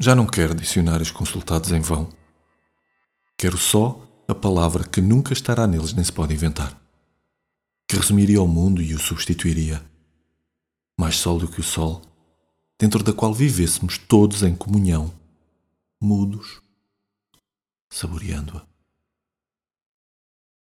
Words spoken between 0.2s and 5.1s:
quero dicionários consultados em vão. Quero só a palavra que